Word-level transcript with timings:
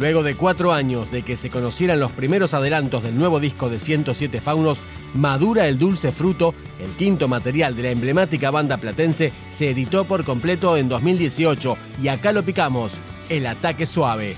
Luego 0.00 0.22
de 0.22 0.34
cuatro 0.34 0.72
años 0.72 1.10
de 1.10 1.22
que 1.22 1.36
se 1.36 1.50
conocieran 1.50 2.00
los 2.00 2.10
primeros 2.10 2.54
adelantos 2.54 3.02
del 3.02 3.18
nuevo 3.18 3.38
disco 3.38 3.68
de 3.68 3.78
107 3.78 4.40
Faunos, 4.40 4.80
Madura 5.12 5.66
el 5.66 5.78
Dulce 5.78 6.10
Fruto, 6.10 6.54
el 6.80 6.88
quinto 6.92 7.28
material 7.28 7.76
de 7.76 7.82
la 7.82 7.90
emblemática 7.90 8.50
banda 8.50 8.78
platense, 8.78 9.34
se 9.50 9.68
editó 9.68 10.06
por 10.06 10.24
completo 10.24 10.78
en 10.78 10.88
2018 10.88 11.76
y 12.02 12.08
acá 12.08 12.32
lo 12.32 12.42
picamos, 12.42 12.98
El 13.28 13.46
Ataque 13.46 13.84
Suave. 13.84 14.36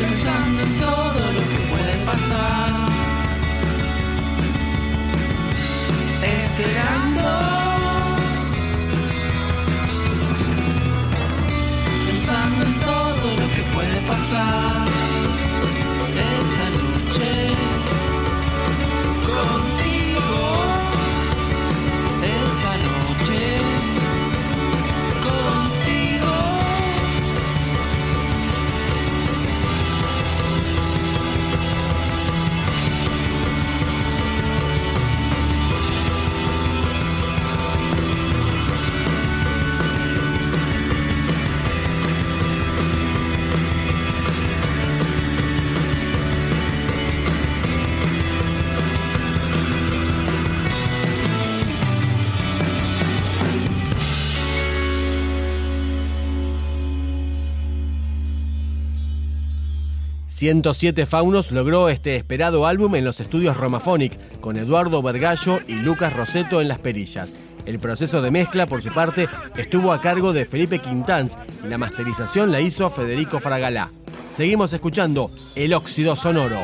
Pensando 0.00 0.62
en 0.62 0.78
todo 0.78 1.32
lo 1.36 1.42
que 1.50 1.58
puede 1.70 1.94
pasar. 2.04 2.88
Esperando, 6.22 7.28
pensando 12.06 12.64
en 12.64 12.74
todo 12.80 13.26
lo 13.40 13.54
que 13.54 13.62
puede 13.74 14.00
pasar. 14.06 14.57
...107 60.28 61.06
Faunos 61.06 61.52
logró 61.52 61.88
este 61.88 62.14
esperado 62.16 62.66
álbum 62.66 62.94
en 62.96 63.04
los 63.04 63.18
estudios 63.18 63.56
Romaphonic... 63.56 64.18
...con 64.40 64.58
Eduardo 64.58 65.00
Vergallo 65.00 65.58
y 65.66 65.74
Lucas 65.74 66.12
Roseto 66.12 66.60
en 66.60 66.68
las 66.68 66.78
perillas. 66.78 67.32
El 67.64 67.78
proceso 67.78 68.20
de 68.20 68.30
mezcla, 68.30 68.66
por 68.66 68.82
su 68.82 68.90
parte, 68.90 69.26
estuvo 69.56 69.90
a 69.90 70.02
cargo 70.02 70.34
de 70.34 70.44
Felipe 70.44 70.80
Quintanz... 70.80 71.36
...y 71.64 71.68
la 71.68 71.78
masterización 71.78 72.52
la 72.52 72.60
hizo 72.60 72.90
Federico 72.90 73.40
Fragalá. 73.40 73.90
Seguimos 74.30 74.70
escuchando 74.74 75.30
El 75.54 75.72
Óxido 75.72 76.14
Sonoro. 76.14 76.60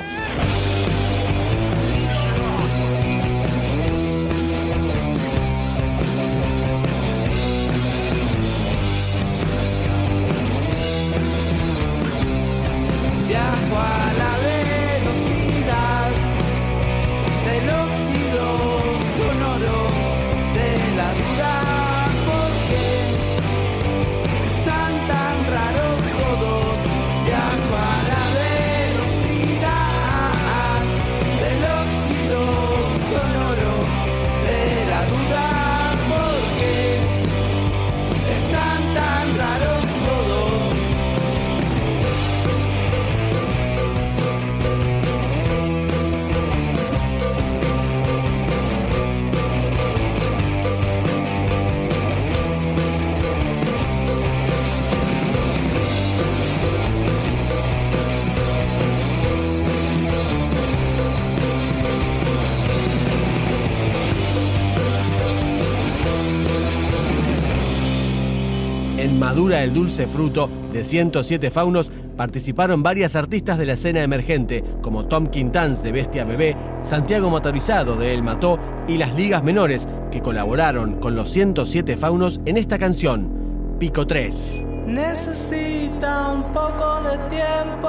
Madura 69.14 69.62
el 69.62 69.72
Dulce 69.72 70.06
Fruto 70.08 70.50
de 70.72 70.82
107 70.82 71.50
Faunos 71.50 71.90
participaron 72.16 72.82
varias 72.82 73.14
artistas 73.14 73.58
de 73.58 73.66
la 73.66 73.74
escena 73.74 74.02
emergente, 74.02 74.64
como 74.82 75.06
Tom 75.06 75.28
Quintanz 75.28 75.82
de 75.82 75.92
Bestia 75.92 76.24
Bebé, 76.24 76.56
Santiago 76.82 77.30
Motorizado 77.30 77.96
de 77.96 78.12
El 78.12 78.22
Mató 78.22 78.58
y 78.88 78.98
las 78.98 79.14
ligas 79.14 79.44
menores, 79.44 79.88
que 80.10 80.20
colaboraron 80.20 80.96
con 80.96 81.14
los 81.14 81.30
107 81.30 81.96
Faunos 81.96 82.40
en 82.44 82.56
esta 82.56 82.78
canción, 82.78 83.76
Pico 83.78 84.06
3. 84.06 84.66
Necesita 84.86 86.34
poco 86.52 87.00
de 87.02 87.18
tiempo 87.30 87.88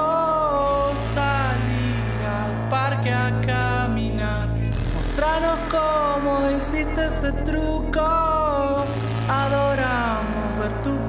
salir 1.14 2.26
al 2.26 2.68
parque 2.68 3.10
a 3.10 3.40
caminar. 3.40 4.48
Mostrarnos 4.94 5.58
cómo 5.70 6.56
hiciste 6.56 7.06
ese 7.06 7.32
truco. 7.44 8.75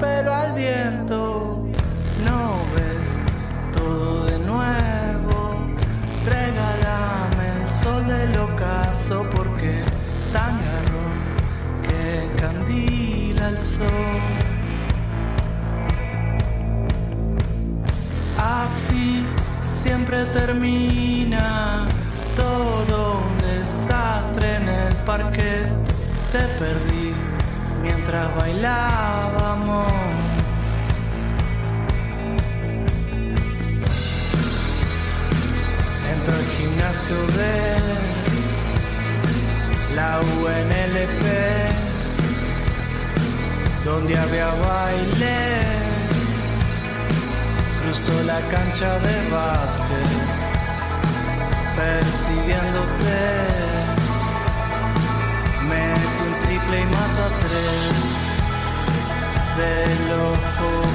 Pelo 0.00 0.32
al 0.32 0.52
viento. 0.52 1.66
No 2.24 2.62
ves 2.74 3.18
todo 3.72 4.26
de 4.26 4.38
nuevo. 4.38 5.56
Regálame 6.24 7.62
el 7.62 7.68
sol 7.68 8.06
del 8.06 8.36
ocaso 8.38 9.26
porque 9.30 9.82
tan 10.32 10.60
garrón 10.66 11.18
que 11.82 12.24
encandila 12.24 13.48
el 13.48 13.58
sol. 13.58 13.88
Así 18.38 19.24
siempre 19.82 20.24
termina 20.26 21.86
todo 22.36 23.20
un 23.26 23.38
desastre 23.40 24.56
en 24.56 24.68
el 24.68 24.94
parque. 25.06 25.64
Te 26.30 26.42
perdí 26.60 26.97
mientras 28.08 28.36
bailábamos. 28.36 29.88
Dentro 36.06 36.34
del 36.34 36.46
gimnasio 36.56 37.16
de 37.36 37.54
la 39.94 40.20
UNLP, 40.20 41.22
donde 43.84 44.16
había 44.16 44.46
baile, 44.46 45.36
cruzó 47.82 48.22
la 48.22 48.40
cancha 48.52 48.98
de 49.00 49.30
básquet, 49.30 50.08
persiguiéndote 51.76 53.57
tres 57.40 58.08
de 59.56 59.72
los 60.08 60.87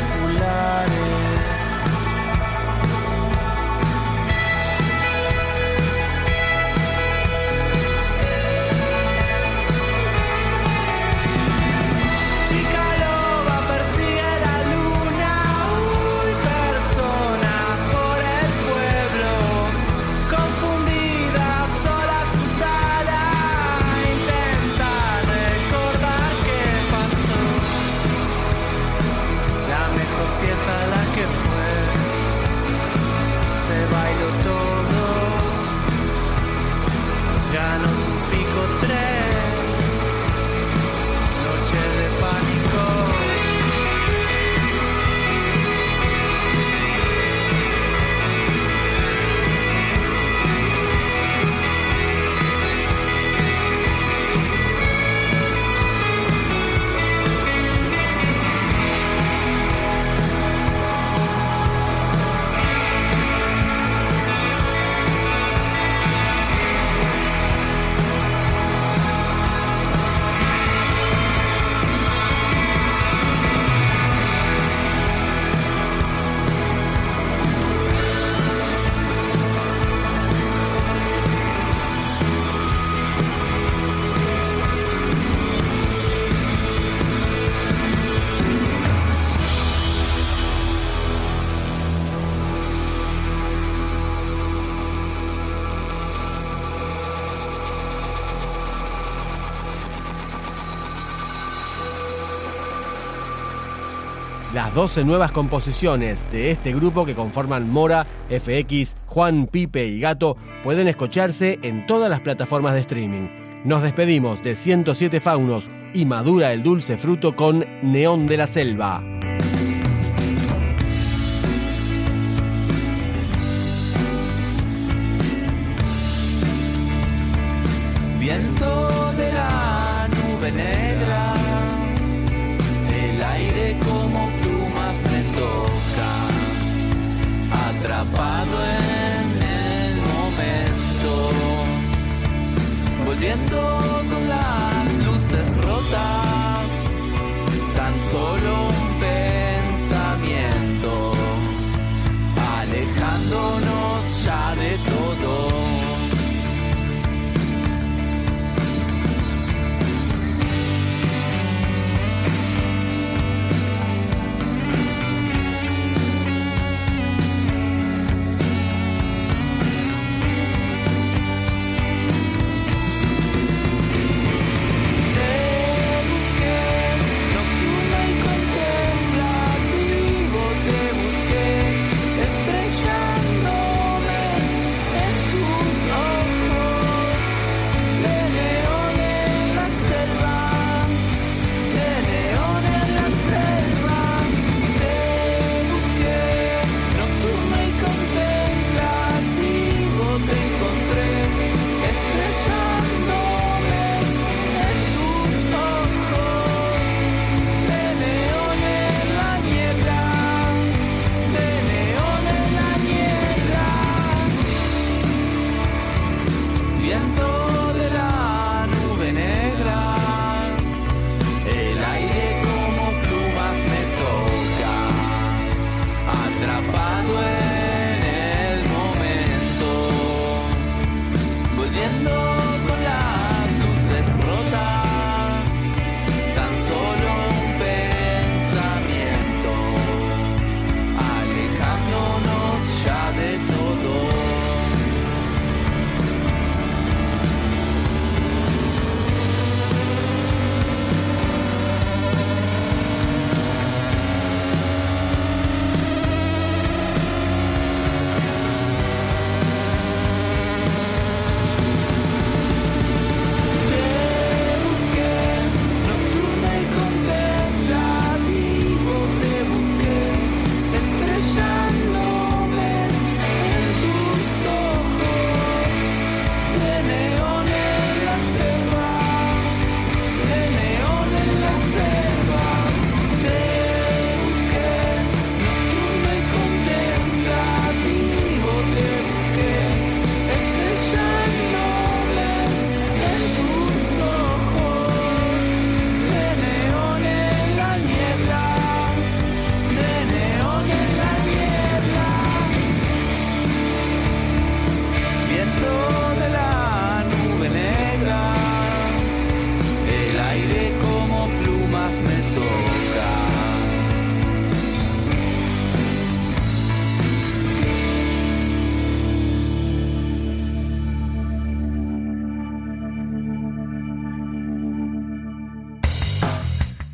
Las 104.54 104.76
12 104.76 105.04
nuevas 105.04 105.32
composiciones 105.32 106.32
de 106.32 106.52
este 106.52 106.74
grupo 106.74 107.08
que 107.08 107.16
conforman 107.16 107.72
Mora, 107.72 108.06
FX, 108.30 108.96
Juan, 109.08 109.48
Pipe 109.48 109.88
y 109.88 110.00
Gato 110.00 110.38
pueden 110.64 110.88
escucharse 110.88 111.58
en 111.64 111.88
todas 111.88 112.08
las 112.08 112.20
plataformas 112.20 112.76
de 112.76 112.82
streaming. 112.82 113.30
Nos 113.66 113.82
despedimos 113.82 114.44
de 114.44 114.56
107 114.56 115.20
Faunos 115.22 115.72
y 115.96 116.06
madura 116.06 116.54
el 116.54 116.62
dulce 116.62 117.00
fruto 117.00 117.36
con 117.36 117.66
Neón 117.82 118.28
de 118.28 118.38
la 118.38 118.46
Selva. 118.46 119.02